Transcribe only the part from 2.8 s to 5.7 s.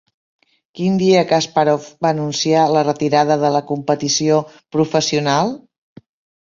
retirada de la competició professional?